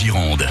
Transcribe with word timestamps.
Gironde. 0.00 0.46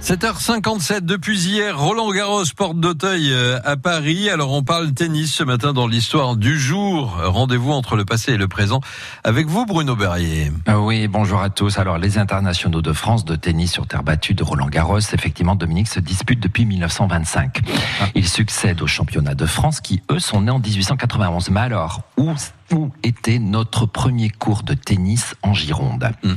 7h57 0.00 1.00
depuis 1.00 1.48
hier, 1.48 1.76
Roland 1.76 2.12
Garros, 2.12 2.44
porte 2.56 2.78
d'Auteuil 2.78 3.32
euh, 3.32 3.58
à 3.64 3.76
Paris. 3.76 4.30
Alors 4.30 4.52
on 4.52 4.62
parle 4.62 4.92
tennis 4.92 5.34
ce 5.34 5.42
matin 5.42 5.72
dans 5.72 5.88
l'histoire 5.88 6.36
du 6.36 6.56
jour. 6.56 7.18
Rendez-vous 7.20 7.72
entre 7.72 7.96
le 7.96 8.04
passé 8.04 8.34
et 8.34 8.36
le 8.36 8.46
présent 8.46 8.80
avec 9.24 9.48
vous 9.48 9.66
Bruno 9.66 9.96
Berrier. 9.96 10.52
Euh, 10.68 10.76
oui, 10.76 11.08
bonjour 11.08 11.40
à 11.40 11.50
tous. 11.50 11.78
Alors 11.78 11.98
les 11.98 12.16
internationaux 12.16 12.80
de 12.80 12.92
France 12.92 13.24
de 13.24 13.34
tennis 13.34 13.72
sur 13.72 13.88
terre 13.88 14.04
battue 14.04 14.34
de 14.34 14.44
Roland 14.44 14.68
Garros, 14.68 15.00
effectivement 15.00 15.56
Dominique 15.56 15.88
se 15.88 15.98
dispute 15.98 16.38
depuis 16.38 16.64
1925. 16.64 17.58
Il 18.14 18.28
succède 18.28 18.82
aux 18.82 18.86
championnats 18.86 19.34
de 19.34 19.46
France 19.46 19.80
qui 19.80 20.00
eux 20.12 20.20
sont 20.20 20.42
nés 20.42 20.52
en 20.52 20.60
1891. 20.60 21.50
Mais 21.50 21.60
alors, 21.60 22.02
où 22.16 22.32
où 22.72 22.90
était 23.02 23.38
notre 23.38 23.86
premier 23.86 24.30
cours 24.30 24.62
de 24.62 24.74
tennis 24.74 25.34
en 25.42 25.54
Gironde? 25.54 26.10
Hmm. 26.22 26.34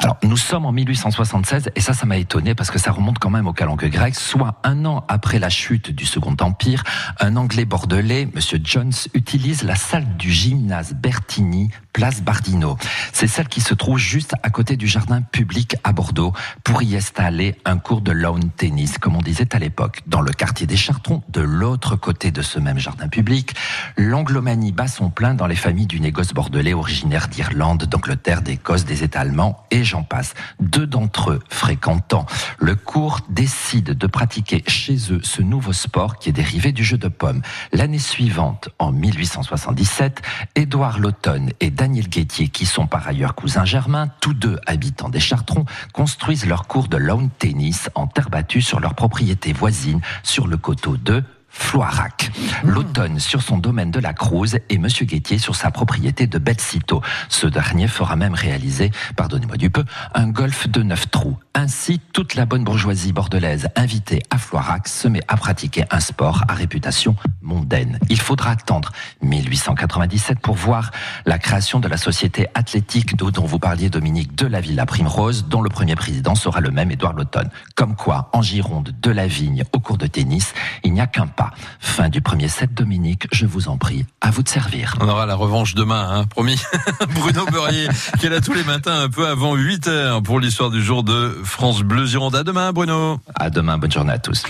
Alors, 0.00 0.18
nous 0.22 0.36
sommes 0.36 0.66
en 0.66 0.72
1876, 0.72 1.70
et 1.74 1.80
ça, 1.80 1.92
ça 1.92 2.06
m'a 2.06 2.18
étonné 2.18 2.54
parce 2.54 2.70
que 2.70 2.78
ça 2.78 2.92
remonte 2.92 3.18
quand 3.18 3.30
même 3.30 3.46
au 3.46 3.52
calenque 3.52 3.86
grec, 3.86 4.14
soit 4.14 4.60
un 4.62 4.84
an 4.84 5.04
après 5.08 5.38
la 5.38 5.48
chute 5.48 5.90
du 5.90 6.04
Second 6.04 6.36
Empire, 6.40 6.82
un 7.18 7.36
Anglais 7.36 7.64
bordelais, 7.64 8.28
Monsieur 8.34 8.60
Jones, 8.62 8.92
utilise 9.14 9.62
la 9.62 9.74
salle 9.74 10.16
du 10.16 10.30
gymnase 10.30 10.94
Bertini, 10.94 11.70
place 11.92 12.22
Bardino. 12.22 12.76
C'est 13.12 13.26
celle 13.26 13.48
qui 13.48 13.60
se 13.60 13.72
trouve 13.74 13.98
juste 13.98 14.34
à 14.42 14.50
côté 14.50 14.76
du 14.76 14.86
jardin 14.86 15.22
public 15.22 15.76
à 15.82 15.92
Bordeaux 15.92 16.32
pour 16.62 16.82
y 16.82 16.94
installer 16.94 17.56
un 17.64 17.78
cours 17.78 18.02
de 18.02 18.12
lawn 18.12 18.50
tennis, 18.50 18.98
comme 18.98 19.16
on 19.16 19.22
disait 19.22 19.54
à 19.54 19.58
l'époque. 19.58 20.02
Dans 20.06 20.20
le 20.20 20.32
quartier 20.32 20.66
des 20.66 20.76
Chartrons, 20.76 21.22
de 21.28 21.40
l'autre 21.40 21.96
côté 21.96 22.30
de 22.30 22.42
ce 22.42 22.58
même 22.58 22.78
jardin 22.78 23.08
public, 23.08 23.54
l'anglomanie 23.96 24.72
bat 24.72 24.88
son 24.88 25.08
plein 25.08 25.34
dans 25.34 25.46
les 25.46 25.56
familles 25.56 25.86
du 25.86 26.00
négoce 26.00 26.34
bordelais 26.34 26.74
originaire 26.74 27.28
d'Irlande, 27.28 27.84
d'Angleterre, 27.84 28.42
d'Écosse, 28.42 28.84
des 28.84 29.02
États 29.02 29.20
allemands 29.20 29.64
et 29.70 29.84
j'en 29.86 30.02
passe. 30.02 30.34
Deux 30.60 30.86
d'entre 30.86 31.30
eux, 31.30 31.40
fréquentant 31.48 32.26
le 32.58 32.74
cours, 32.74 33.20
décident 33.28 33.94
de 33.94 34.06
pratiquer 34.06 34.62
chez 34.66 35.12
eux 35.12 35.20
ce 35.22 35.42
nouveau 35.42 35.72
sport 35.72 36.18
qui 36.18 36.28
est 36.28 36.32
dérivé 36.32 36.72
du 36.72 36.84
jeu 36.84 36.98
de 36.98 37.08
pommes. 37.08 37.42
L'année 37.72 37.98
suivante, 37.98 38.68
en 38.78 38.92
1877, 38.92 40.22
Édouard 40.54 40.98
Lautonne 40.98 41.50
et 41.60 41.70
Daniel 41.70 42.08
Guettier, 42.08 42.48
qui 42.48 42.66
sont 42.66 42.86
par 42.86 43.06
ailleurs 43.08 43.34
cousins 43.34 43.64
germains, 43.64 44.08
tous 44.20 44.34
deux 44.34 44.58
habitants 44.66 45.08
des 45.08 45.20
Chartrons, 45.20 45.64
construisent 45.92 46.46
leur 46.46 46.66
cours 46.66 46.88
de 46.88 46.96
lawn 46.96 47.30
tennis 47.38 47.88
en 47.94 48.06
terre 48.06 48.30
battue 48.30 48.62
sur 48.62 48.80
leur 48.80 48.94
propriété 48.94 49.52
voisine, 49.52 50.00
sur 50.22 50.46
le 50.46 50.56
coteau 50.56 50.96
de 50.96 51.22
Floirac. 51.58 52.30
L'automne 52.62 53.18
sur 53.18 53.42
son 53.42 53.58
domaine 53.58 53.90
de 53.90 53.98
la 53.98 54.12
Cruz 54.12 54.58
et 54.68 54.78
Monsieur 54.78 55.04
Guettier 55.06 55.38
sur 55.38 55.56
sa 55.56 55.70
propriété 55.70 56.26
de 56.26 56.38
Betsito. 56.38 57.02
Ce 57.28 57.46
dernier 57.46 57.88
fera 57.88 58.14
même 58.14 58.34
réaliser, 58.34 58.92
pardonnez-moi 59.16 59.56
du 59.56 59.70
peu, 59.70 59.84
un 60.14 60.28
golf 60.28 60.68
de 60.68 60.82
neuf 60.82 61.10
trous. 61.10 61.36
Ainsi, 61.54 61.98
toute 62.12 62.34
la 62.34 62.44
bonne 62.44 62.62
bourgeoisie 62.62 63.12
bordelaise 63.12 63.68
invitée 63.74 64.22
à 64.30 64.38
Floirac 64.38 64.86
se 64.86 65.08
met 65.08 65.22
à 65.28 65.36
pratiquer 65.36 65.84
un 65.90 66.00
sport 66.00 66.44
à 66.48 66.54
réputation 66.54 67.16
mondaine. 67.40 67.98
Il 68.10 68.20
faudra 68.20 68.50
attendre 68.50 68.92
1897 69.22 70.38
pour 70.38 70.54
voir 70.54 70.90
la 71.24 71.38
création 71.38 71.80
de 71.80 71.88
la 71.88 71.96
société 71.96 72.46
athlétique 72.54 73.16
dont 73.16 73.46
vous 73.46 73.58
parliez 73.58 73.88
Dominique 73.88 74.34
de 74.34 74.46
la 74.46 74.60
Villa 74.60 74.84
Primrose, 74.84 75.46
dont 75.48 75.62
le 75.62 75.70
premier 75.70 75.96
président 75.96 76.34
sera 76.34 76.60
le 76.60 76.70
même 76.70 76.90
Édouard 76.90 77.14
Lautonne. 77.14 77.50
Comme 77.74 77.96
quoi, 77.96 78.28
en 78.32 78.42
Gironde, 78.42 78.94
de 79.00 79.10
la 79.10 79.26
vigne 79.26 79.64
au 79.72 79.80
cours 79.80 79.98
de 79.98 80.06
tennis, 80.06 80.52
il 80.84 80.92
n'y 80.92 81.00
a 81.00 81.06
qu'un 81.06 81.26
pas. 81.26 81.45
Fin 81.80 82.08
du 82.08 82.20
premier 82.20 82.48
set, 82.48 82.74
Dominique, 82.74 83.26
je 83.32 83.46
vous 83.46 83.68
en 83.68 83.76
prie, 83.76 84.04
à 84.20 84.30
vous 84.30 84.42
de 84.42 84.48
servir. 84.48 84.96
On 85.00 85.08
aura 85.08 85.26
la 85.26 85.34
revanche 85.34 85.74
demain, 85.74 86.08
hein, 86.10 86.24
promis. 86.24 86.60
Bruno 87.14 87.46
Beurrier, 87.46 87.88
qui 88.18 88.26
est 88.26 88.30
là 88.30 88.40
tous 88.40 88.54
les 88.54 88.64
matins, 88.64 89.02
un 89.02 89.08
peu 89.08 89.26
avant 89.26 89.54
8 89.54 89.88
heures, 89.88 90.22
pour 90.22 90.40
l'histoire 90.40 90.70
du 90.70 90.82
jour 90.82 91.02
de 91.02 91.36
France 91.44 91.82
Bleu 91.82 92.06
Gironde. 92.06 92.36
À 92.36 92.44
demain, 92.44 92.72
Bruno. 92.72 93.20
À 93.34 93.50
demain, 93.50 93.78
bonne 93.78 93.92
journée 93.92 94.12
à 94.12 94.18
tous. 94.18 94.42